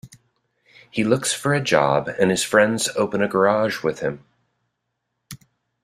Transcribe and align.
He 0.89 1.03
looks 1.03 1.31
for 1.31 1.53
a 1.53 1.61
job 1.61 2.07
and 2.19 2.31
his 2.31 2.41
friends 2.43 2.89
open 2.95 3.21
a 3.21 3.27
garage 3.27 3.83
with 3.83 3.99
him. 3.99 4.25